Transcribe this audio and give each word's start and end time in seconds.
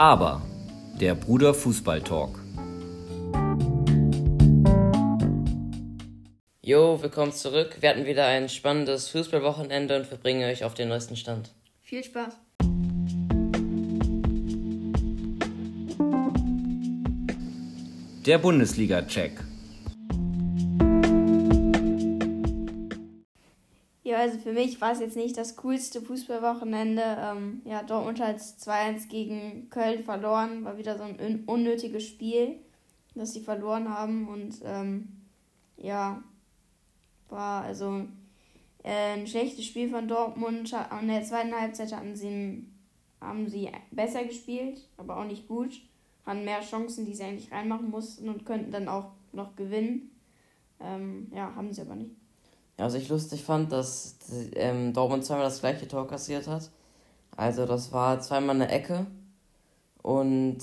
Aber 0.00 0.40
der 0.98 1.14
Bruder 1.14 1.52
Fußball 1.52 2.00
Talk. 2.00 2.38
Jo, 6.62 7.02
willkommen 7.02 7.34
zurück. 7.34 7.76
Wir 7.80 7.90
hatten 7.90 8.06
wieder 8.06 8.24
ein 8.24 8.48
spannendes 8.48 9.10
Fußballwochenende 9.10 10.00
und 10.00 10.10
wir 10.10 10.16
bringen 10.16 10.42
euch 10.50 10.64
auf 10.64 10.72
den 10.72 10.88
neuesten 10.88 11.16
Stand. 11.16 11.50
Viel 11.82 12.02
Spaß. 12.02 12.32
Der 18.24 18.38
Bundesliga-Check. 18.38 19.49
Für 24.42 24.52
mich 24.52 24.80
war 24.80 24.92
es 24.92 25.00
jetzt 25.00 25.16
nicht 25.16 25.36
das 25.36 25.56
coolste 25.56 26.00
Fußballwochenende. 26.02 27.02
Ähm, 27.18 27.62
ja, 27.64 27.82
Dortmund 27.82 28.20
hat 28.20 28.38
2-1 28.38 29.08
gegen 29.08 29.70
Köln 29.70 30.02
verloren. 30.02 30.64
War 30.64 30.78
wieder 30.78 30.96
so 30.96 31.04
ein 31.04 31.18
un 31.20 31.44
unnötiges 31.46 32.06
Spiel, 32.06 32.56
das 33.14 33.32
sie 33.32 33.40
verloren 33.40 33.88
haben. 33.88 34.28
Und 34.28 34.60
ähm, 34.64 35.08
ja, 35.76 36.22
war 37.28 37.64
also 37.64 38.06
äh, 38.82 39.14
ein 39.14 39.26
schlechtes 39.26 39.66
Spiel 39.66 39.88
von 39.90 40.08
Dortmund. 40.08 40.74
In 41.00 41.08
der 41.08 41.22
zweiten 41.22 41.54
Halbzeit 41.54 41.94
hatten 41.94 42.16
sie, 42.16 42.66
haben 43.20 43.48
sie 43.48 43.70
besser 43.90 44.24
gespielt, 44.24 44.88
aber 44.96 45.18
auch 45.18 45.26
nicht 45.26 45.46
gut. 45.48 45.80
Hatten 46.26 46.44
mehr 46.44 46.60
Chancen, 46.60 47.06
die 47.06 47.14
sie 47.14 47.24
eigentlich 47.24 47.52
reinmachen 47.52 47.90
mussten 47.90 48.28
und 48.28 48.44
könnten 48.44 48.70
dann 48.70 48.88
auch 48.88 49.12
noch 49.32 49.56
gewinnen. 49.56 50.10
Ähm, 50.80 51.30
ja, 51.34 51.54
haben 51.54 51.72
sie 51.72 51.82
aber 51.82 51.96
nicht. 51.96 52.16
Was 52.80 52.94
ich 52.94 53.10
lustig 53.10 53.44
fand, 53.44 53.72
dass 53.72 54.16
ähm, 54.54 54.94
Dortmund 54.94 55.22
zweimal 55.22 55.44
das 55.44 55.60
gleiche 55.60 55.86
Tor 55.86 56.08
kassiert 56.08 56.46
hat. 56.46 56.70
Also 57.36 57.66
das 57.66 57.92
war 57.92 58.20
zweimal 58.20 58.56
eine 58.56 58.70
Ecke 58.70 59.06
und 60.02 60.58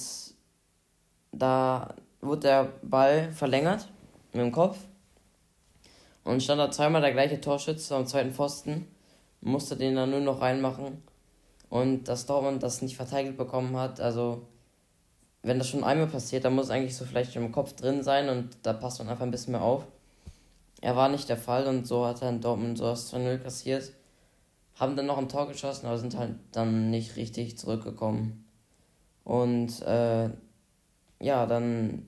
da 1.32 1.94
wurde 2.20 2.42
der 2.42 2.74
Ball 2.82 3.32
verlängert 3.32 3.88
mit 4.34 4.42
dem 4.42 4.52
Kopf 4.52 4.78
und 6.24 6.42
stand 6.42 6.60
da 6.60 6.72
zweimal 6.72 7.02
der 7.02 7.14
gleiche 7.14 7.40
Torschütze 7.40 7.96
am 7.96 8.08
zweiten 8.08 8.34
Pfosten, 8.34 8.88
musste 9.42 9.78
den 9.78 9.96
dann 9.96 10.10
nur 10.10 10.20
noch 10.20 10.42
reinmachen 10.42 11.04
und 11.70 12.06
dass 12.06 12.26
Dortmund 12.26 12.64
das 12.64 12.82
nicht 12.82 12.96
verteidigt 12.96 13.38
bekommen 13.38 13.78
hat, 13.78 14.00
also 14.00 14.48
wenn 15.44 15.60
das 15.60 15.70
schon 15.70 15.84
einmal 15.84 16.08
passiert, 16.08 16.46
dann 16.46 16.56
muss 16.56 16.66
es 16.66 16.72
eigentlich 16.72 16.96
so 16.96 17.06
vielleicht 17.06 17.36
im 17.36 17.52
Kopf 17.52 17.74
drin 17.74 18.02
sein 18.02 18.28
und 18.28 18.58
da 18.64 18.74
passt 18.74 18.98
man 18.98 19.08
einfach 19.08 19.24
ein 19.24 19.32
bisschen 19.32 19.52
mehr 19.52 19.62
auf. 19.62 19.86
Er 20.82 20.96
war 20.96 21.10
nicht 21.10 21.30
der 21.30 21.38
Fall 21.38 21.68
und 21.68 21.88
so 21.88 22.06
hat 22.06 22.22
dann 22.22 22.42
Dortmund 22.42 22.78
so 22.78 22.86
das 22.86 23.14
2-0 23.14 23.40
kassiert. 23.40 23.94
Haben 24.76 24.96
dann 24.96 25.08
noch 25.08 25.18
ein 25.18 25.30
Tor 25.30 25.48
geschossen, 25.48 25.88
aber 25.88 25.98
sind 25.98 26.16
halt 26.18 26.36
dann 26.52 26.92
nicht 26.92 27.16
richtig 27.16 27.58
zurückgekommen. 27.58 28.46
Und 29.24 29.82
äh, 29.82 30.30
ja, 31.20 31.46
dann 31.48 32.06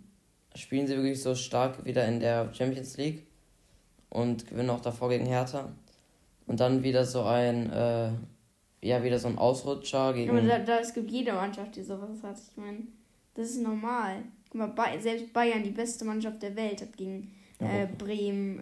spielen 0.55 0.87
sie 0.87 0.95
wirklich 0.95 1.21
so 1.21 1.35
stark 1.35 1.83
wieder 1.85 2.07
in 2.07 2.19
der 2.19 2.53
Champions 2.53 2.97
League 2.97 3.25
und 4.09 4.47
gewinnen 4.47 4.69
auch 4.69 4.81
davor 4.81 5.09
gegen 5.09 5.25
Hertha. 5.25 5.71
Und 6.45 6.59
dann 6.59 6.83
wieder 6.83 7.05
so 7.05 7.23
ein, 7.23 7.71
äh, 7.71 8.11
ja, 8.81 9.03
wieder 9.03 9.19
so 9.19 9.27
ein 9.27 9.37
Ausrutscher 9.37 10.13
gegen. 10.13 10.31
Aber 10.31 10.41
da, 10.41 10.59
da, 10.59 10.79
es 10.79 10.93
gibt 10.93 11.11
jede 11.11 11.33
Mannschaft, 11.33 11.75
die 11.75 11.83
sowas 11.83 12.23
hat. 12.23 12.37
Ich 12.37 12.57
meine, 12.57 12.83
das 13.33 13.49
ist 13.51 13.61
normal. 13.61 14.23
Guck 14.49 14.75
mal, 14.77 14.99
selbst 14.99 15.31
Bayern, 15.31 15.63
die 15.63 15.69
beste 15.71 16.05
Mannschaft 16.05 16.41
der 16.41 16.55
Welt, 16.55 16.81
hat 16.81 16.97
gegen 16.97 17.31
äh, 17.59 17.87
Bremen 17.97 18.59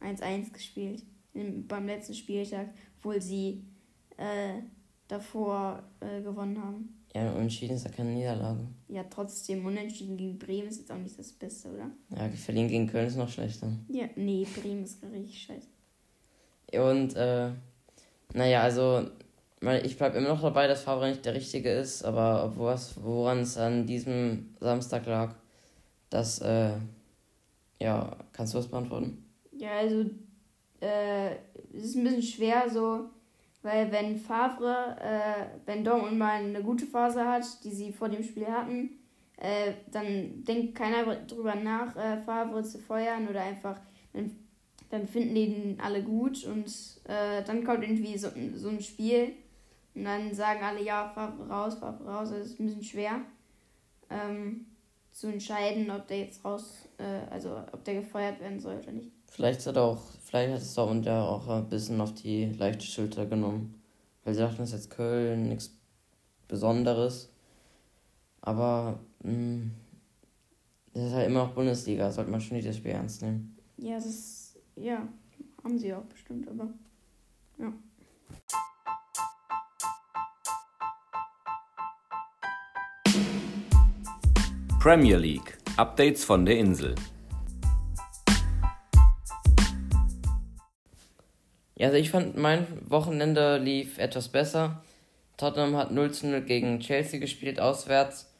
1-1 0.00 0.22
äh, 0.22 0.50
gespielt. 0.50 1.02
Im, 1.32 1.66
beim 1.66 1.86
letzten 1.86 2.14
Spieltag, 2.14 2.68
obwohl 2.98 3.20
sie 3.20 3.64
äh, 4.16 4.62
davor 5.08 5.82
äh, 6.00 6.22
gewonnen 6.22 6.62
haben. 6.62 7.00
Ja, 7.14 7.32
unentschieden 7.32 7.74
ist 7.74 7.84
ja 7.84 7.90
keine 7.90 8.10
Niederlage. 8.10 8.66
Ja, 8.88 9.04
trotzdem, 9.04 9.64
unentschieden 9.66 10.16
gegen 10.16 10.38
Bremen 10.38 10.68
ist 10.68 10.78
jetzt 10.78 10.92
auch 10.92 10.98
nicht 10.98 11.18
das 11.18 11.32
Beste, 11.32 11.68
oder? 11.68 11.90
Ja, 12.10 12.28
verlieren 12.30 12.68
gegen 12.68 12.86
Köln 12.86 13.08
ist 13.08 13.16
noch 13.16 13.28
schlechter. 13.28 13.72
Ja, 13.88 14.04
nee, 14.14 14.46
Bremen 14.60 14.84
ist 14.84 15.02
richtig 15.02 15.42
scheiße. 15.42 15.68
Und, 16.80 17.16
äh, 17.16 17.50
naja, 18.32 18.62
also, 18.62 19.10
ich 19.82 19.98
bleibe 19.98 20.18
immer 20.18 20.28
noch 20.28 20.42
dabei, 20.42 20.68
dass 20.68 20.82
Favre 20.82 21.08
nicht 21.08 21.24
der 21.24 21.34
Richtige 21.34 21.70
ist, 21.70 22.04
aber 22.04 22.56
woran 22.56 23.40
es 23.40 23.56
an 23.58 23.86
diesem 23.86 24.54
Samstag 24.60 25.06
lag, 25.06 25.34
dass, 26.10 26.40
äh, 26.40 26.74
ja, 27.80 28.16
kannst 28.32 28.54
du 28.54 28.58
das 28.58 28.68
beantworten? 28.68 29.24
Ja, 29.52 29.78
also 29.78 30.10
äh, 30.80 31.34
es 31.74 31.84
ist 31.84 31.96
ein 31.96 32.04
bisschen 32.04 32.22
schwer 32.22 32.68
so, 32.70 33.10
weil 33.62 33.90
wenn 33.90 34.16
Favre, 34.16 34.96
äh, 35.00 35.58
wenn 35.66 35.84
Dortmund 35.84 36.18
mal 36.18 36.42
eine 36.42 36.62
gute 36.62 36.86
Phase 36.86 37.26
hat, 37.26 37.44
die 37.64 37.70
sie 37.70 37.92
vor 37.92 38.08
dem 38.08 38.22
Spiel 38.22 38.46
hatten, 38.46 38.90
äh, 39.36 39.72
dann 39.90 40.44
denkt 40.44 40.74
keiner 40.74 41.04
drüber 41.16 41.54
nach, 41.54 41.96
äh, 41.96 42.18
Favre 42.18 42.62
zu 42.62 42.78
feuern 42.78 43.28
oder 43.28 43.42
einfach, 43.42 43.80
dann, 44.12 44.30
dann 44.90 45.06
finden 45.06 45.34
die 45.34 45.48
den 45.48 45.80
alle 45.80 46.02
gut 46.02 46.44
und 46.44 46.66
äh, 47.04 47.42
dann 47.44 47.64
kommt 47.64 47.82
irgendwie 47.82 48.16
so, 48.18 48.28
so 48.54 48.68
ein 48.68 48.80
Spiel 48.80 49.32
und 49.94 50.04
dann 50.04 50.32
sagen 50.34 50.62
alle, 50.62 50.82
ja, 50.82 51.10
Favre 51.14 51.48
raus, 51.48 51.74
Favre 51.76 52.04
raus, 52.04 52.30
das 52.30 52.46
ist 52.46 52.60
ein 52.60 52.66
bisschen 52.66 52.84
schwer. 52.84 53.20
Ähm, 54.08 54.66
zu 55.12 55.28
entscheiden, 55.28 55.90
ob 55.90 56.06
der 56.06 56.20
jetzt 56.20 56.44
raus, 56.44 56.88
äh, 56.98 57.30
also 57.30 57.56
ob 57.72 57.84
der 57.84 57.94
gefeuert 57.94 58.40
werden 58.40 58.60
soll 58.60 58.76
oder 58.76 58.92
nicht. 58.92 59.10
Vielleicht 59.26 59.66
hat 59.66 59.76
er 59.76 59.82
auch, 59.82 60.02
vielleicht 60.24 60.52
hat 60.52 60.60
es 60.60 60.74
Dortmund 60.74 61.06
ja 61.06 61.24
auch 61.24 61.48
ein 61.48 61.68
bisschen 61.68 62.00
auf 62.00 62.14
die 62.14 62.46
leichte 62.46 62.86
Schulter 62.86 63.26
genommen. 63.26 63.80
Weil 64.24 64.34
sie 64.34 64.40
dachten, 64.40 64.58
das 64.58 64.70
ist 64.70 64.74
jetzt 64.74 64.90
Köln, 64.90 65.48
nichts 65.48 65.74
Besonderes. 66.48 67.30
Aber 68.42 69.00
mh, 69.22 69.32
hm, 69.32 69.70
das 70.92 71.04
ist 71.04 71.12
halt 71.12 71.28
immer 71.28 71.44
noch 71.44 71.54
Bundesliga, 71.54 72.10
sollte 72.10 72.30
man 72.30 72.40
schon 72.40 72.56
nicht 72.56 72.68
das 72.68 72.76
Spiel 72.76 72.92
ernst 72.92 73.22
nehmen. 73.22 73.56
Ja, 73.76 73.94
das 73.94 74.06
ist, 74.06 74.58
ja, 74.76 75.06
haben 75.62 75.78
sie 75.78 75.94
auch 75.94 76.04
bestimmt, 76.04 76.48
aber 76.48 76.68
ja. 77.58 77.72
Premier 84.80 85.18
League. 85.18 85.58
Updates 85.76 86.24
von 86.24 86.46
der 86.46 86.56
Insel. 86.56 86.94
Ja, 91.76 91.88
also 91.88 91.98
ich 91.98 92.08
fand, 92.08 92.38
mein 92.38 92.66
Wochenende 92.88 93.58
lief 93.58 93.98
etwas 93.98 94.28
besser. 94.28 94.82
Tottenham 95.36 95.76
hat 95.76 95.90
0 95.90 96.12
zu 96.12 96.28
0 96.28 96.40
gegen 96.40 96.80
Chelsea 96.80 97.20
gespielt, 97.20 97.60
auswärts. 97.60 98.32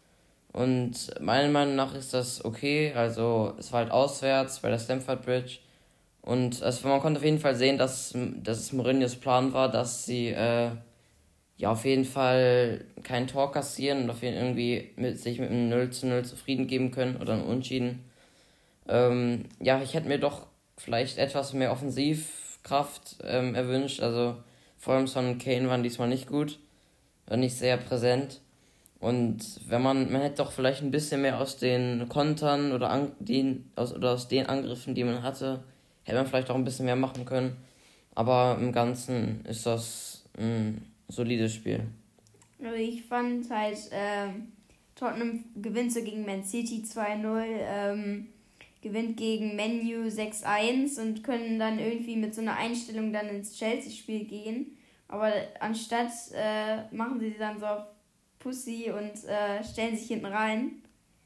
Und 0.54 1.10
meiner 1.20 1.50
Meinung 1.50 1.76
nach 1.76 1.94
ist 1.94 2.14
das 2.14 2.42
okay. 2.42 2.94
Also, 2.94 3.52
es 3.58 3.70
war 3.70 3.80
halt 3.80 3.92
auswärts 3.92 4.60
bei 4.60 4.70
der 4.70 4.78
Stamford 4.78 5.22
Bridge. 5.22 5.58
Und 6.22 6.62
also 6.62 6.88
man 6.88 7.00
konnte 7.00 7.20
auf 7.20 7.24
jeden 7.24 7.38
Fall 7.38 7.54
sehen, 7.54 7.76
dass, 7.76 8.14
dass 8.42 8.60
es 8.60 8.72
Mourinhos 8.72 9.16
Plan 9.16 9.52
war, 9.52 9.70
dass 9.70 10.06
sie 10.06 10.28
äh, 10.28 10.70
ja, 11.60 11.70
auf 11.72 11.84
jeden 11.84 12.06
Fall 12.06 12.86
kein 13.02 13.26
Tor 13.26 13.52
kassieren 13.52 14.04
und 14.04 14.10
auf 14.10 14.22
jeden 14.22 14.36
irgendwie 14.36 14.92
mit, 14.96 15.18
sich 15.18 15.38
mit 15.38 15.50
einem 15.50 15.68
0 15.68 15.90
zu 15.90 16.06
0 16.06 16.24
zufrieden 16.24 16.66
geben 16.66 16.90
können 16.90 17.16
oder 17.16 17.34
einem 17.34 17.44
Unentschieden. 17.44 18.02
Ähm, 18.88 19.44
ja, 19.60 19.82
ich 19.82 19.92
hätte 19.92 20.08
mir 20.08 20.18
doch 20.18 20.46
vielleicht 20.78 21.18
etwas 21.18 21.52
mehr 21.52 21.70
Offensivkraft 21.70 23.18
ähm, 23.24 23.54
erwünscht. 23.54 24.00
Also 24.00 24.36
vor 24.78 24.94
allem 24.94 25.06
Son 25.06 25.32
und 25.32 25.38
Kane 25.38 25.68
waren 25.68 25.82
diesmal 25.82 26.08
nicht 26.08 26.28
gut, 26.28 26.58
waren 27.26 27.40
nicht 27.40 27.58
sehr 27.58 27.76
präsent. 27.76 28.40
Und 28.98 29.60
wenn 29.68 29.82
man, 29.82 30.10
man 30.10 30.22
hätte 30.22 30.36
doch 30.36 30.52
vielleicht 30.52 30.80
ein 30.80 30.90
bisschen 30.90 31.20
mehr 31.20 31.38
aus 31.38 31.58
den 31.58 32.08
Kontern 32.08 32.72
oder, 32.72 32.88
an, 32.88 33.12
den, 33.18 33.70
aus, 33.76 33.94
oder 33.94 34.12
aus 34.12 34.28
den 34.28 34.46
Angriffen, 34.46 34.94
die 34.94 35.04
man 35.04 35.22
hatte, 35.22 35.62
hätte 36.04 36.16
man 36.16 36.26
vielleicht 36.26 36.50
auch 36.50 36.54
ein 36.54 36.64
bisschen 36.64 36.86
mehr 36.86 36.96
machen 36.96 37.26
können. 37.26 37.58
Aber 38.14 38.56
im 38.58 38.72
Ganzen 38.72 39.44
ist 39.44 39.66
das 39.66 40.24
ein 40.38 40.89
solides 41.10 41.54
Spiel. 41.54 41.84
Also 42.62 42.76
ich 42.76 43.02
fand 43.04 43.50
halt, 43.50 43.78
ähm, 43.90 44.48
Tottenham 44.94 45.44
gewinnt 45.56 45.92
so 45.92 46.02
gegen 46.02 46.26
Man 46.26 46.44
City 46.44 46.82
2-0, 46.84 47.44
ähm, 47.46 48.26
gewinnt 48.82 49.16
gegen 49.16 49.56
Menu 49.56 50.08
6-1 50.08 51.00
und 51.00 51.22
können 51.24 51.58
dann 51.58 51.78
irgendwie 51.78 52.16
mit 52.16 52.34
so 52.34 52.40
einer 52.42 52.56
Einstellung 52.56 53.12
dann 53.12 53.28
ins 53.28 53.56
Chelsea-Spiel 53.56 54.24
gehen. 54.24 54.76
Aber 55.08 55.32
anstatt 55.58 56.10
äh, 56.32 56.94
machen 56.94 57.18
sie 57.18 57.34
dann 57.38 57.58
so 57.58 57.66
auf 57.66 57.84
Pussy 58.38 58.90
und 58.90 59.28
äh, 59.28 59.64
stellen 59.64 59.96
sich 59.96 60.08
hinten 60.08 60.26
rein. 60.26 60.82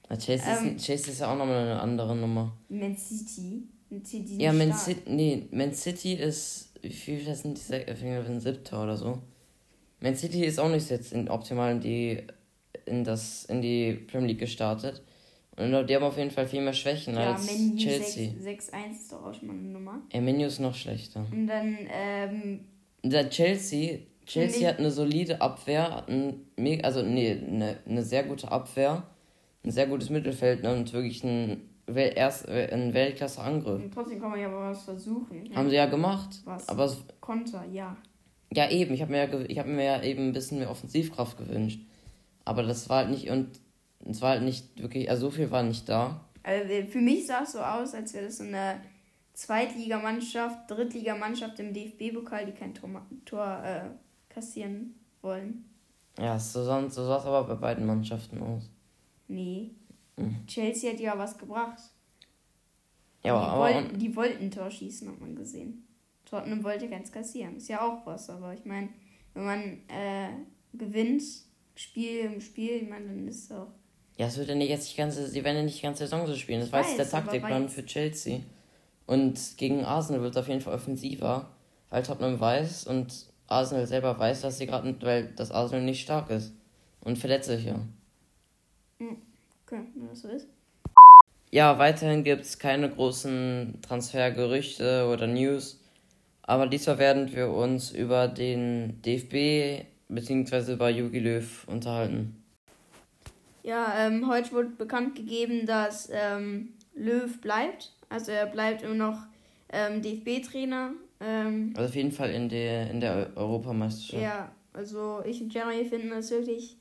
Ja, 0.09 0.17
Chelsea, 0.17 0.59
ähm, 0.59 0.77
ist, 0.77 0.85
Chelsea 0.85 1.13
ist 1.13 1.21
ja 1.21 1.33
auch 1.33 1.37
nochmal 1.37 1.65
eine 1.65 1.81
andere 1.81 2.15
Nummer. 2.17 2.53
Man 2.69 2.97
City. 2.97 3.69
City 4.05 4.39
ja, 4.39 4.53
Man 4.53 4.73
City, 4.73 5.03
nee, 5.11 5.49
Man 5.51 5.73
City 5.73 6.15
ist, 6.15 6.71
wie 6.83 6.91
viel 6.91 7.35
sind 7.35 7.59
die, 7.69 7.75
ein 7.75 8.41
siebter 8.41 8.83
oder 8.83 8.97
so? 8.97 9.21
Man 10.05 10.15
City 10.15 10.45
ist 10.45 10.61
auch 10.61 10.69
nicht 10.69 10.91
jetzt 10.91 11.15
in, 11.15 11.31
optimal 11.31 11.73
in 11.73 11.81
die, 11.81 12.23
in, 12.85 13.05
das, 13.05 13.47
in 13.47 13.63
die 13.63 13.95
Premier 13.95 14.29
League 14.29 14.41
gestartet. 14.41 15.03
Und 15.57 15.87
die 15.89 15.97
haben 15.97 16.03
auf 16.03 16.19
jeden 16.19 16.31
Fall 16.31 16.47
viel 16.47 16.61
mehr 16.61 16.75
Schwächen 16.75 17.15
ja, 17.15 17.33
als 17.33 17.47
Menu 17.47 17.77
Chelsea. 17.77 18.33
6-1 18.33 18.91
ist 18.91 19.13
doch 19.13 19.25
auch 19.25 19.33
schon 19.33 19.49
mal 19.49 19.55
eine 19.55 19.69
Nummer. 19.69 20.03
Ja, 20.13 20.21
Menu 20.21 20.45
ist 20.45 20.61
noch 20.61 20.75
schlechter. 20.75 21.25
Und 21.33 21.47
dann, 21.47 21.79
ähm. 21.91 22.61
Der 23.03 23.31
Chelsea 23.31 24.01
Chelsea 24.27 24.69
hat 24.69 24.79
eine 24.79 24.91
solide 24.91 25.41
Abwehr, 25.41 26.05
ein, 26.07 26.47
also 26.83 27.03
nee, 27.03 27.31
eine, 27.31 27.79
eine 27.87 28.03
sehr 28.03 28.25
gute 28.25 28.51
Abwehr, 28.51 29.05
ein 29.65 29.71
sehr 29.71 29.87
gutes 29.87 30.11
Mittelfeld 30.11 30.63
ne, 30.63 30.75
und 30.75 30.93
wirklich 30.93 31.25
ein, 31.25 31.69
erst, 31.87 32.49
ein 32.49 32.93
Weltklasse-Angriff. 32.95 33.83
Trotzdem 33.93 34.21
kann 34.21 34.31
man 34.31 34.41
ja 34.41 34.49
mal 34.49 34.71
was 34.71 34.85
versuchen. 34.85 35.51
Haben 35.55 35.71
sie 35.71 35.77
ja 35.77 35.87
gemacht. 35.87 36.41
Was? 36.45 36.69
Aber 36.69 36.95
Konter, 37.21 37.65
ja. 37.71 37.97
Ja, 38.55 38.71
eben. 38.71 38.95
Ich 38.95 39.03
habe 39.03 39.13
mir, 39.13 39.49
ja, 39.49 39.59
hab 39.59 39.67
mir 39.67 39.85
ja 39.85 40.03
eben 40.03 40.29
ein 40.29 40.33
bisschen 40.33 40.59
mehr 40.59 40.71
Offensivkraft 40.71 41.39
gewünscht. 41.39 41.81
Aber 42.45 42.63
das 42.63 42.89
war 42.89 42.99
halt 42.99 43.11
nicht, 43.11 43.31
und 43.31 43.49
es 44.09 44.21
war 44.21 44.31
halt 44.31 44.43
nicht 44.43 44.81
wirklich, 44.81 45.11
also 45.11 45.27
so 45.27 45.31
viel 45.31 45.51
war 45.51 45.63
nicht 45.63 45.89
da. 45.89 46.21
Also 46.43 46.69
für 46.91 47.01
mich 47.01 47.27
sah 47.27 47.43
es 47.43 47.53
so 47.53 47.61
aus, 47.61 47.95
als 47.95 48.13
wäre 48.13 48.27
das 48.27 48.39
so 48.39 48.45
eine 48.45 48.81
Zweitligamannschaft, 49.33 50.71
Drittligamannschaft 50.71 51.59
im 51.59 51.73
DFB-Pokal, 51.73 52.47
die 52.47 52.53
kein 52.53 52.75
Tor, 52.75 53.07
Tor 53.25 53.63
äh, 53.65 54.33
kassieren 54.33 54.95
wollen. 55.23 55.65
Ja, 56.19 56.39
so, 56.39 56.63
so 56.63 56.89
sah 56.89 57.19
es 57.19 57.25
aber 57.25 57.45
bei 57.45 57.55
beiden 57.55 57.87
Mannschaften 57.87 58.41
aus. 58.41 58.71
Nee. 59.27 59.71
Mhm. 60.17 60.47
Chelsea 60.47 60.93
hat 60.93 61.01
ja 61.01 61.19
was 61.19 61.37
gebracht. 61.37 61.81
Ja, 63.25 63.41
die 63.41 63.47
aber. 63.47 63.61
Wollten, 63.61 63.99
die 63.99 64.15
wollten 64.15 64.45
ein 64.45 64.51
Tor 64.51 64.71
schießen, 64.71 65.09
hat 65.09 65.21
man 65.21 65.35
gesehen. 65.35 65.87
Tottenham 66.35 66.65
wollte 66.65 66.89
keins 66.89 67.13
kassieren. 67.13 67.57
Ist 67.57 67.69
ja 67.69 67.81
auch 67.81 68.05
was, 68.07 68.29
aber 68.29 68.55
ich 68.55 68.65
meine, 68.65 68.89
wenn 69.35 69.45
man 69.45 69.61
äh, 69.89 70.31
gewinnt, 70.73 71.23
Spiel 71.77 72.29
um 72.29 72.41
Spiel, 72.41 72.83
ich 72.83 72.89
meine, 72.89 73.07
dann 73.07 73.29
ist 73.29 73.45
es 73.45 73.53
auch. 73.53 73.69
Ja, 74.17 74.27
es 74.27 74.37
wird 74.37 74.49
ja 74.49 74.55
nicht 74.55 74.69
jetzt 74.69 74.93
die 74.93 74.97
ganze, 74.97 75.29
sie 75.29 75.45
werden 75.45 75.57
ja 75.57 75.63
nicht 75.63 75.79
die 75.79 75.83
ganze 75.83 76.05
Saison 76.05 76.27
so 76.27 76.35
spielen. 76.35 76.61
Das 76.61 76.73
war 76.73 76.83
jetzt 76.83 76.99
der 76.99 77.09
Taktikplan 77.09 77.69
für 77.69 77.85
Chelsea. 77.85 78.41
Und 79.07 79.39
gegen 79.57 79.85
Arsenal 79.85 80.23
wird 80.23 80.33
es 80.33 80.37
auf 80.37 80.49
jeden 80.49 80.61
Fall 80.61 80.75
offensiver, 80.75 81.51
weil 81.91 82.03
Tottenham 82.03 82.41
weiß 82.41 82.87
und 82.87 83.27
Arsenal 83.47 83.87
selber 83.87 84.19
weiß, 84.19 84.41
dass 84.41 84.59
sie 84.59 84.67
gerade, 84.67 84.97
weil 85.03 85.33
das 85.37 85.51
Arsenal 85.51 85.85
nicht 85.85 86.03
stark 86.03 86.31
ist 86.31 86.53
und 87.01 87.19
verletzt 87.19 87.49
sich 87.49 87.65
ja. 87.65 87.81
Hm, 88.99 89.19
okay, 89.67 89.81
wenn 89.95 90.09
das 90.09 90.23
so 90.23 90.29
ist. 90.29 90.49
Ja, 91.51 91.79
weiterhin 91.79 92.25
gibt 92.25 92.43
es 92.43 92.59
keine 92.59 92.89
großen 92.91 93.79
Transfergerüchte 93.83 95.09
oder 95.13 95.27
News. 95.27 95.81
Aber 96.47 96.67
diesmal 96.67 96.99
werden 96.99 97.35
wir 97.35 97.49
uns 97.51 97.91
über 97.91 98.29
den 98.29 99.01
DFB 99.03 99.87
bzw. 100.09 100.75
über 100.75 100.91
Jogi 100.91 101.19
Löw 101.19 101.67
unterhalten. 101.67 102.43
Ja, 103.63 103.95
ähm, 104.07 104.29
heute 104.29 104.53
wurde 104.53 104.69
bekannt 104.69 105.15
gegeben, 105.15 105.65
dass 105.65 106.11
ähm, 106.13 106.75
Löw 106.95 107.41
bleibt. 107.41 107.93
Also 108.11 108.31
er 108.31 108.45
bleibt 108.47 108.83
immer 108.83 108.95
noch 108.95 109.19
ähm, 109.73 110.03
DFB-Trainer. 110.03 110.93
Ähm, 111.21 111.73
also 111.75 111.89
auf 111.89 111.95
jeden 111.95 112.13
Fall 112.13 112.31
in 112.31 112.51
der, 112.51 112.91
in 112.91 113.01
der 113.01 113.31
Europameisterschaft. 113.37 114.23
Ja, 114.23 114.53
also 114.75 115.23
ich 115.25 115.41
und 115.41 115.55
Jeremy 115.55 115.87
finden 115.87 116.11
das 116.11 116.31
wirklich 116.31 116.77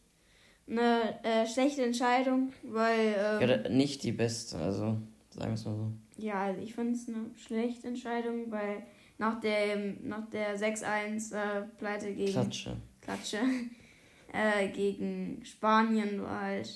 eine 0.70 1.24
äh, 1.24 1.48
schlechte 1.48 1.84
Entscheidung, 1.84 2.52
weil... 2.64 3.16
Ähm, 3.18 3.50
ja, 3.50 3.70
nicht 3.70 4.04
die 4.04 4.12
beste, 4.12 4.58
also 4.58 4.98
sagen 5.30 5.52
wir 5.52 5.54
es 5.54 5.66
mal 5.66 5.76
so. 5.76 5.92
Ja, 6.18 6.44
also 6.44 6.62
ich 6.62 6.76
finde 6.76 6.94
es 6.94 7.08
eine 7.08 7.32
schlechte 7.36 7.88
Entscheidung, 7.88 8.52
weil 8.52 8.84
nach, 9.18 9.40
dem, 9.40 10.08
nach 10.08 10.30
der 10.30 10.58
6-1 10.58 11.36
äh, 11.36 11.62
Pleite 11.78 12.14
gegen... 12.14 12.32
Klatsche. 12.32 12.78
Klatsche. 13.02 13.40
äh, 14.34 14.68
gegen 14.70 15.42
Spanien 15.44 16.22
war 16.22 16.42
halt... 16.42 16.70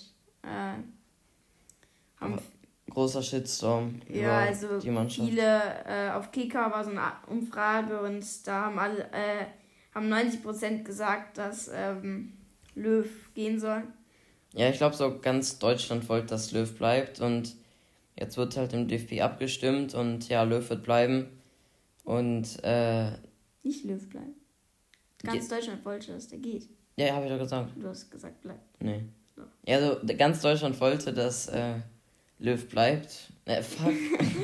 Äh, 0.43 0.81
haben 2.19 2.39
großer 2.89 3.21
Shitstorm 3.21 4.01
ja, 4.09 4.39
also 4.39 4.79
die 4.79 4.89
Mannschaft. 4.89 5.29
Viele 5.29 5.61
äh, 5.85 6.09
auf 6.11 6.31
Kika 6.31 6.71
war 6.71 6.83
so 6.83 6.89
eine 6.89 7.01
Umfrage 7.27 8.01
und 8.01 8.25
da 8.47 8.65
haben 8.65 8.79
alle 8.79 9.03
äh, 9.11 9.45
haben 9.93 10.11
90% 10.11 10.83
gesagt, 10.83 11.37
dass 11.37 11.69
ähm, 11.73 12.33
Löw 12.75 13.07
gehen 13.33 13.59
soll. 13.59 13.83
Ja, 14.53 14.69
ich 14.69 14.77
glaube 14.77 14.95
so 14.95 15.19
ganz 15.19 15.59
Deutschland 15.59 16.07
wollte, 16.09 16.27
dass 16.27 16.51
Löw 16.51 16.71
bleibt 16.75 17.19
und 17.19 17.55
jetzt 18.15 18.37
wird 18.37 18.57
halt 18.57 18.73
im 18.73 18.87
DFB 18.87 19.21
abgestimmt 19.21 19.93
und 19.93 20.29
ja, 20.29 20.43
Löw 20.43 20.67
wird 20.67 20.83
bleiben 20.83 21.27
und 22.07 22.63
äh, 22.63 23.11
nicht 23.63 23.83
Löw 23.83 24.09
bleiben. 24.09 24.35
Ganz 25.23 25.49
Deutschland 25.49 25.83
wollte, 25.83 26.13
dass 26.13 26.29
der 26.29 26.39
geht. 26.39 26.69
Ja, 26.95 27.13
habe 27.13 27.25
ich 27.25 27.31
doch 27.31 27.39
gesagt. 27.39 27.71
Du 27.75 27.87
hast 27.87 28.09
gesagt, 28.09 28.41
bleibt. 28.41 28.81
Nee. 28.81 29.01
So. 29.35 29.41
Ja, 29.65 29.77
also 29.77 29.99
ganz 30.17 30.41
Deutschland 30.41 30.79
wollte, 30.79 31.11
dass 31.11 31.47
äh, 31.49 31.75
Löw 32.39 32.65
bleibt. 32.69 33.29
Äh, 33.43 33.61
fuck. 33.61 33.91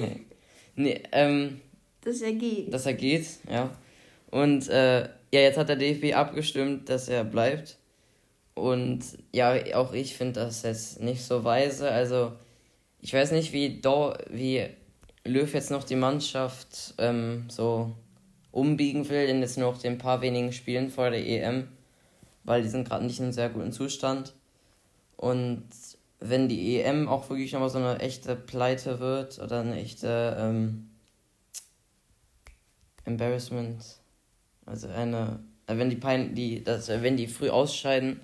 nee, 0.75 1.03
ähm. 1.13 1.61
Dass 2.01 2.21
er 2.21 2.33
geht. 2.33 2.73
Dass 2.73 2.85
er 2.85 2.95
geht, 2.95 3.27
ja. 3.49 3.73
Und 4.29 4.67
äh, 4.67 5.03
ja, 5.03 5.39
jetzt 5.39 5.57
hat 5.57 5.69
der 5.69 5.77
DFB 5.77 6.13
abgestimmt, 6.15 6.89
dass 6.89 7.07
er 7.07 7.23
bleibt. 7.23 7.77
Und 8.55 9.03
ja, 9.31 9.53
auch 9.75 9.93
ich 9.93 10.17
finde 10.17 10.41
das 10.41 10.63
jetzt 10.63 10.99
nicht 10.99 11.23
so 11.23 11.45
weise. 11.45 11.89
Also, 11.89 12.33
ich 12.99 13.13
weiß 13.13 13.31
nicht, 13.31 13.53
wie, 13.53 13.79
Do 13.79 14.13
wie 14.29 14.67
Löw 15.25 15.53
jetzt 15.53 15.71
noch 15.71 15.83
die 15.83 15.95
Mannschaft 15.95 16.95
ähm, 16.97 17.45
so 17.49 17.95
umbiegen 18.51 19.07
will 19.09 19.27
in 19.27 19.41
jetzt 19.41 19.57
noch 19.57 19.77
den 19.77 19.97
paar 19.97 20.21
wenigen 20.21 20.53
Spielen 20.53 20.89
vor 20.89 21.09
der 21.09 21.25
EM, 21.25 21.67
weil 22.43 22.61
die 22.61 22.69
sind 22.69 22.87
gerade 22.87 23.05
nicht 23.05 23.19
in 23.19 23.25
einem 23.25 23.33
sehr 23.33 23.49
guten 23.49 23.71
Zustand. 23.71 24.33
Und 25.17 25.63
wenn 26.19 26.49
die 26.49 26.79
EM 26.79 27.07
auch 27.07 27.29
wirklich 27.29 27.53
nochmal 27.53 27.69
so 27.69 27.79
eine 27.79 27.99
echte 27.99 28.35
Pleite 28.35 28.99
wird 28.99 29.39
oder 29.39 29.61
eine 29.61 29.79
echte 29.79 30.37
ähm, 30.39 30.89
Embarrassment, 33.05 33.83
also 34.65 34.87
eine, 34.87 35.39
äh, 35.67 35.77
wenn 35.77 35.89
die 35.89 35.95
Pein, 35.95 36.35
die, 36.35 36.63
das, 36.63 36.89
äh, 36.89 37.01
wenn 37.01 37.17
die 37.17 37.27
früh 37.27 37.49
ausscheiden, 37.49 38.19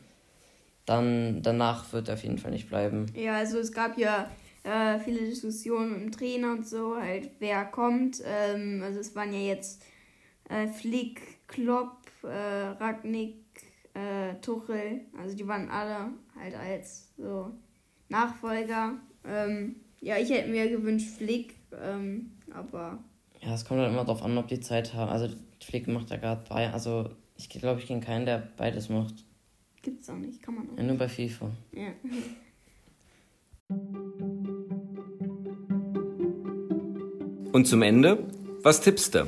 dann 0.86 1.42
danach 1.44 1.92
wird 1.94 2.07
er 2.07 2.16
auf 2.16 2.24
jeden 2.24 2.38
Fall 2.38 2.52
nicht 2.52 2.69
bleiben. 2.69 3.07
Ja, 3.13 3.36
also 3.36 3.60
es 3.60 3.72
gab 3.72 3.98
ja 3.98 4.30
äh, 4.64 5.00
viele 5.00 5.20
Diskussionen 5.20 5.92
mit 5.92 6.02
dem 6.02 6.12
Trainer 6.12 6.52
und 6.54 6.68
so, 6.68 6.96
halt 6.96 7.32
wer 7.40 7.66
kommt. 7.66 8.22
Ähm, 8.26 8.82
also 8.84 9.00
es 9.00 9.16
waren 9.16 9.34
ja 9.34 9.40
jetzt 9.40 9.84
äh, 10.50 10.68
Flick, 10.68 11.48
Klopp, 11.48 11.98
äh, 12.24 12.28
Ragnick, 12.28 13.38
äh, 13.94 14.36
Tuchel, 14.42 15.02
also 15.18 15.36
die 15.36 15.48
waren 15.48 15.70
alle 15.70 16.12
halt 16.40 16.56
als 16.56 17.14
so 17.18 17.52
Nachfolger. 18.10 18.96
Ähm, 19.26 19.78
ja, 20.02 20.18
ich 20.18 20.30
hätte 20.30 20.50
mir 20.50 20.70
gewünscht 20.70 21.18
Flick, 21.18 21.56
ähm, 21.82 22.32
aber. 22.52 23.04
Ja, 23.42 23.54
es 23.54 23.66
kommt 23.66 23.80
halt 23.80 23.92
immer 23.92 24.04
darauf 24.04 24.24
an, 24.24 24.38
ob 24.38 24.48
die 24.48 24.60
Zeit 24.60 24.94
haben. 24.94 25.10
Also 25.10 25.30
Flick 25.62 25.88
macht 25.88 26.10
ja 26.10 26.18
gerade 26.18 26.44
bei, 26.50 26.72
also 26.72 27.10
ich 27.38 27.50
glaube, 27.50 27.80
ich 27.80 27.88
kenne 27.88 28.02
keinen, 28.02 28.26
der 28.26 28.50
beides 28.58 28.90
macht. 28.90 29.26
Gibt's 29.81 30.10
auch 30.10 30.18
nicht, 30.18 30.42
kann 30.42 30.56
man 30.56 30.69
auch. 30.69 30.78
Ja, 30.78 30.83
nur 30.83 30.98
bei 30.98 31.07
FIFA. 31.07 31.50
Ja. 31.72 31.92
Und 37.52 37.66
zum 37.66 37.82
Ende, 37.82 38.24
was 38.62 38.80
tippst 38.80 39.16
du? 39.16 39.28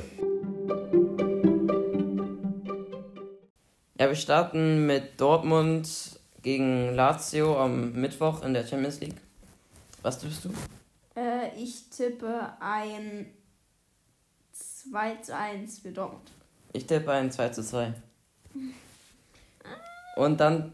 Ja, 3.98 4.08
wir 4.08 4.14
starten 4.14 4.86
mit 4.86 5.20
Dortmund 5.20 6.20
gegen 6.42 6.94
Lazio 6.94 7.58
am 7.58 7.92
Mittwoch 7.92 8.44
in 8.44 8.54
der 8.54 8.64
Champions 8.64 9.00
League. 9.00 9.16
Was 10.02 10.20
tippst 10.20 10.44
du? 10.44 10.50
Äh, 11.16 11.48
ich 11.60 11.88
tippe 11.90 12.52
ein 12.60 13.26
2 14.52 15.16
zu 15.16 15.36
1 15.36 15.80
für 15.80 15.90
Dortmund. 15.90 16.30
Ich 16.72 16.86
tippe 16.86 17.10
ein 17.10 17.32
2 17.32 17.48
zu 17.48 17.64
2. 17.64 17.92
Und 20.16 20.40
dann 20.40 20.72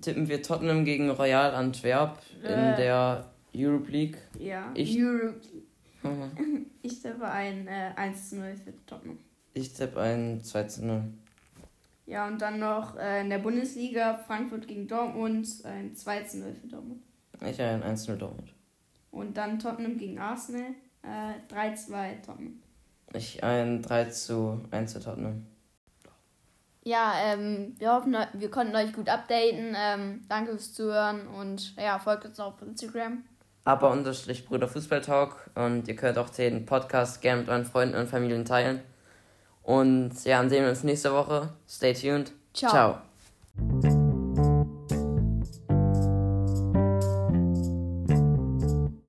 tippen 0.00 0.28
wir 0.28 0.42
Tottenham 0.42 0.84
gegen 0.84 1.10
Royal 1.10 1.54
Antwerp 1.56 2.20
äh, 2.44 2.52
in 2.52 2.76
der 2.76 3.24
Europe 3.52 3.90
League. 3.90 4.18
Ja, 4.38 4.70
ich, 4.74 4.96
Europe 4.96 5.40
mhm. 6.10 6.66
Ich 6.82 7.02
tippe 7.02 7.26
ein 7.26 7.66
äh, 7.66 7.92
1 7.96 8.30
zu 8.30 8.36
0 8.36 8.56
für 8.56 8.86
Tottenham. 8.86 9.18
Ich 9.54 9.72
tippe 9.72 10.00
ein 10.00 10.42
2 10.42 10.64
zu 10.64 10.86
0. 10.86 11.04
Ja, 12.06 12.28
und 12.28 12.40
dann 12.40 12.60
noch 12.60 12.96
äh, 12.96 13.22
in 13.22 13.30
der 13.30 13.38
Bundesliga 13.38 14.18
Frankfurt 14.26 14.68
gegen 14.68 14.86
Dortmund 14.86 15.48
ein 15.64 15.94
2 15.94 16.22
zu 16.22 16.38
0 16.38 16.54
für 16.54 16.66
Dortmund. 16.68 17.02
Ich 17.44 17.60
ein 17.60 17.82
1 17.82 18.04
zu 18.04 18.12
0 18.12 18.18
Dortmund. 18.18 18.54
Und 19.10 19.36
dann 19.36 19.58
Tottenham 19.58 19.98
gegen 19.98 20.18
Arsenal 20.18 20.74
äh, 21.02 21.32
3 21.48 21.74
zu 21.74 21.86
2 21.88 22.14
Tottenham. 22.24 22.62
Ich 23.12 23.42
ein 23.42 23.82
3 23.82 24.04
zu 24.06 24.60
1 24.70 24.92
zu 24.92 25.00
Tottenham. 25.00 25.46
Ja, 26.84 27.14
ähm, 27.24 27.74
wir 27.78 27.92
hoffen, 27.92 28.16
wir 28.32 28.50
konnten 28.50 28.76
euch 28.76 28.92
gut 28.92 29.08
updaten. 29.08 29.74
Ähm, 29.76 30.22
danke 30.28 30.52
fürs 30.52 30.72
Zuhören 30.72 31.26
und 31.26 31.74
ja, 31.76 31.98
folgt 31.98 32.26
uns 32.26 32.38
auch 32.38 32.54
auf 32.54 32.62
Instagram. 32.62 33.24
Aber 33.66 33.90
unterstrich 33.90 34.46
Bruder 34.46 34.68
Fußball 34.68 35.00
Talk 35.00 35.50
und 35.56 35.88
ihr 35.88 35.96
könnt 35.96 36.18
auch 36.18 36.30
den 36.30 36.66
Podcast 36.66 37.20
gerne 37.20 37.40
mit 37.40 37.50
euren 37.50 37.64
Freunden 37.64 37.96
und 37.96 38.08
Familien 38.08 38.44
teilen. 38.44 38.80
Und 39.64 40.24
ja, 40.24 40.38
dann 40.38 40.48
sehen 40.48 40.62
wir 40.62 40.70
uns 40.70 40.84
nächste 40.84 41.12
Woche. 41.12 41.48
Stay 41.68 41.92
tuned. 41.92 42.30
Ciao. 42.54 43.00
Ciao. 43.60 43.95